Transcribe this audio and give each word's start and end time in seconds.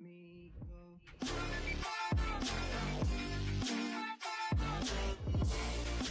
me 0.00 0.52
go. 0.58 1.30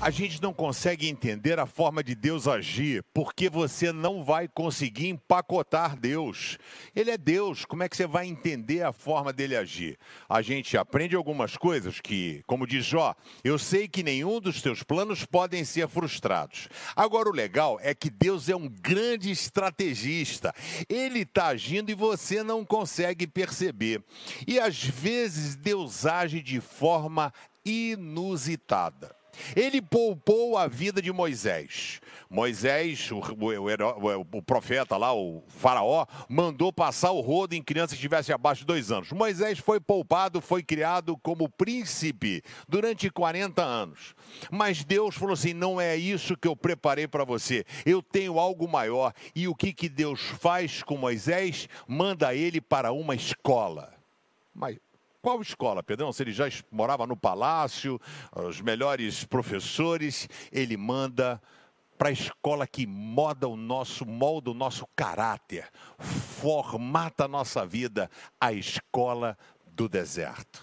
A 0.00 0.10
gente 0.10 0.40
não 0.40 0.54
consegue 0.54 1.08
entender 1.08 1.58
a 1.58 1.66
forma 1.66 2.04
de 2.04 2.14
Deus 2.14 2.46
agir, 2.46 3.04
porque 3.12 3.50
você 3.50 3.92
não 3.92 4.22
vai 4.22 4.46
conseguir 4.46 5.08
empacotar 5.08 5.98
Deus. 5.98 6.56
Ele 6.94 7.10
é 7.10 7.18
Deus, 7.18 7.64
como 7.64 7.82
é 7.82 7.88
que 7.88 7.96
você 7.96 8.06
vai 8.06 8.28
entender 8.28 8.84
a 8.84 8.92
forma 8.92 9.32
dele 9.32 9.56
agir? 9.56 9.98
A 10.28 10.40
gente 10.40 10.78
aprende 10.78 11.16
algumas 11.16 11.56
coisas 11.56 12.00
que, 12.00 12.44
como 12.46 12.64
diz 12.64 12.84
Jó, 12.84 13.12
eu 13.42 13.58
sei 13.58 13.88
que 13.88 14.04
nenhum 14.04 14.40
dos 14.40 14.62
teus 14.62 14.84
planos 14.84 15.26
podem 15.26 15.64
ser 15.64 15.88
frustrados. 15.88 16.68
Agora, 16.94 17.28
o 17.28 17.34
legal 17.34 17.76
é 17.82 17.92
que 17.92 18.08
Deus 18.08 18.48
é 18.48 18.54
um 18.54 18.68
grande 18.68 19.32
estrategista. 19.32 20.54
Ele 20.88 21.22
está 21.22 21.48
agindo 21.48 21.90
e 21.90 21.94
você 21.94 22.44
não 22.44 22.64
consegue 22.64 23.26
perceber. 23.26 24.00
E 24.46 24.60
às 24.60 24.80
vezes 24.80 25.56
Deus 25.56 26.06
age 26.06 26.40
de 26.40 26.60
forma 26.60 27.32
inusitada. 27.64 29.17
Ele 29.54 29.80
poupou 29.80 30.56
a 30.56 30.66
vida 30.66 31.00
de 31.00 31.12
Moisés. 31.12 32.00
Moisés, 32.30 33.10
o, 33.10 33.18
o, 33.18 34.38
o, 34.38 34.42
profeta 34.42 34.96
lá, 34.96 35.14
o 35.14 35.42
faraó, 35.48 36.04
mandou 36.28 36.72
passar 36.72 37.10
o 37.10 37.20
rodo 37.20 37.54
em 37.54 37.62
crianças 37.62 37.92
que 37.92 37.96
estivessem 37.96 38.34
abaixo 38.34 38.60
de 38.60 38.66
dois 38.66 38.90
anos. 38.92 39.10
Moisés 39.12 39.58
foi 39.58 39.80
poupado, 39.80 40.40
foi 40.40 40.62
criado 40.62 41.16
como 41.16 41.48
príncipe 41.48 42.42
durante 42.68 43.10
40 43.10 43.62
anos. 43.62 44.14
Mas 44.50 44.84
Deus 44.84 45.14
falou 45.14 45.32
assim: 45.32 45.54
não 45.54 45.80
é 45.80 45.96
isso 45.96 46.36
que 46.36 46.48
eu 46.48 46.54
preparei 46.54 47.08
para 47.08 47.24
você. 47.24 47.64
Eu 47.86 48.02
tenho 48.02 48.38
algo 48.38 48.68
maior. 48.68 49.12
E 49.34 49.48
o 49.48 49.54
que, 49.54 49.72
que 49.72 49.88
Deus 49.88 50.20
faz 50.20 50.82
com 50.82 50.96
Moisés? 50.96 51.68
Manda 51.86 52.34
ele 52.34 52.60
para 52.60 52.92
uma 52.92 53.14
escola. 53.14 53.94
Mas 54.54 54.76
qual 55.20 55.40
escola, 55.42 55.82
Pedrão? 55.82 56.12
Se 56.12 56.22
ele 56.22 56.32
já 56.32 56.46
morava 56.70 57.06
no 57.06 57.16
palácio, 57.16 58.00
os 58.34 58.60
melhores 58.60 59.24
professores, 59.24 60.28
ele 60.52 60.76
manda 60.76 61.40
para 61.98 62.10
a 62.10 62.12
escola 62.12 62.66
que 62.66 62.86
moda 62.86 63.48
o 63.48 63.56
nosso, 63.56 64.06
molda 64.06 64.50
o 64.50 64.54
nosso 64.54 64.86
caráter, 64.94 65.68
formata 65.98 67.24
a 67.24 67.28
nossa 67.28 67.66
vida, 67.66 68.08
a 68.40 68.52
escola 68.52 69.36
do 69.66 69.88
deserto. 69.88 70.62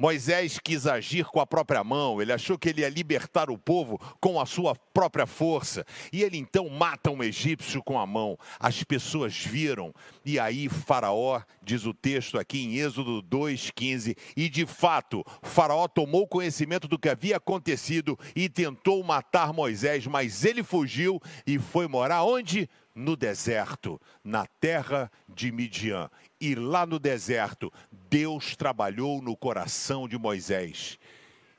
Moisés 0.00 0.60
quis 0.62 0.86
agir 0.86 1.24
com 1.24 1.40
a 1.40 1.46
própria 1.46 1.82
mão, 1.82 2.22
ele 2.22 2.32
achou 2.32 2.56
que 2.56 2.68
ele 2.68 2.82
ia 2.82 2.88
libertar 2.88 3.50
o 3.50 3.58
povo 3.58 3.98
com 4.20 4.40
a 4.40 4.46
sua 4.46 4.76
própria 4.76 5.26
força. 5.26 5.84
E 6.12 6.22
ele 6.22 6.38
então 6.38 6.68
mata 6.68 7.10
um 7.10 7.20
egípcio 7.20 7.82
com 7.82 7.98
a 7.98 8.06
mão. 8.06 8.38
As 8.60 8.84
pessoas 8.84 9.36
viram. 9.36 9.92
E 10.24 10.38
aí, 10.38 10.68
Faraó, 10.68 11.42
diz 11.60 11.84
o 11.84 11.92
texto 11.92 12.38
aqui 12.38 12.64
em 12.64 12.76
Êxodo 12.76 13.20
2,15, 13.24 14.16
e 14.36 14.48
de 14.48 14.64
fato, 14.64 15.24
Faraó 15.42 15.88
tomou 15.88 16.28
conhecimento 16.28 16.86
do 16.86 16.98
que 16.98 17.08
havia 17.08 17.36
acontecido 17.36 18.16
e 18.36 18.48
tentou 18.48 19.02
matar 19.02 19.52
Moisés, 19.52 20.06
mas 20.06 20.44
ele 20.44 20.62
fugiu 20.62 21.20
e 21.44 21.58
foi 21.58 21.88
morar 21.88 22.22
onde? 22.22 22.68
no 22.98 23.16
deserto, 23.16 24.00
na 24.24 24.44
terra 24.44 25.10
de 25.28 25.52
Midian. 25.52 26.10
E 26.40 26.56
lá 26.56 26.84
no 26.84 26.98
deserto, 26.98 27.72
Deus 28.08 28.56
trabalhou 28.56 29.20
no 29.20 29.36
coração 29.36 30.08
de 30.08 30.18
Moisés. 30.18 30.98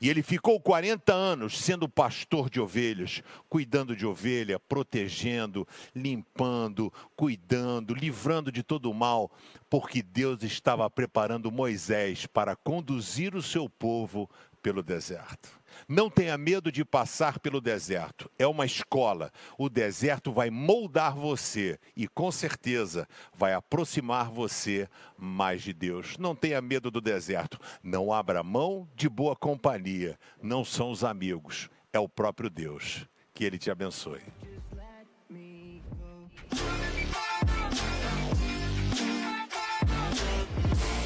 E 0.01 0.09
ele 0.09 0.23
ficou 0.23 0.61
40 0.61 1.13
anos 1.13 1.57
sendo 1.59 1.89
pastor 1.89 2.49
de 2.49 2.61
ovelhas, 2.61 3.21
cuidando 3.49 3.93
de 3.97 4.05
ovelha, 4.05 4.57
protegendo, 4.57 5.67
limpando, 5.93 6.91
cuidando, 7.17 7.93
livrando 7.93 8.49
de 8.49 8.63
todo 8.63 8.89
o 8.89 8.93
mal, 8.93 9.29
porque 9.69 10.01
Deus 10.01 10.41
estava 10.41 10.89
preparando 10.89 11.51
Moisés 11.51 12.25
para 12.25 12.55
conduzir 12.55 13.35
o 13.35 13.41
seu 13.41 13.69
povo 13.69 14.29
pelo 14.61 14.83
deserto. 14.83 15.59
Não 15.87 16.09
tenha 16.09 16.37
medo 16.37 16.71
de 16.71 16.83
passar 16.83 17.39
pelo 17.39 17.61
deserto. 17.61 18.29
É 18.37 18.45
uma 18.45 18.65
escola. 18.65 19.31
O 19.57 19.69
deserto 19.69 20.31
vai 20.31 20.49
moldar 20.49 21.15
você 21.15 21.79
e, 21.95 22.07
com 22.07 22.31
certeza, 22.31 23.07
vai 23.33 23.53
aproximar 23.53 24.29
você 24.29 24.87
mais 25.17 25.61
de 25.61 25.73
Deus. 25.73 26.17
Não 26.17 26.35
tenha 26.35 26.61
medo 26.61 26.91
do 26.91 27.01
deserto. 27.01 27.59
Não 27.81 28.13
abra 28.13 28.43
mão 28.43 28.87
de 28.95 29.09
boa 29.09 29.35
companhia. 29.35 30.17
Não 30.41 30.63
são 30.63 30.91
os 30.91 31.03
amigos, 31.03 31.69
é 31.91 31.99
o 31.99 32.09
próprio 32.09 32.49
Deus. 32.49 33.05
Que 33.33 33.43
Ele 33.45 33.57
te 33.57 33.71
abençoe. 33.71 34.21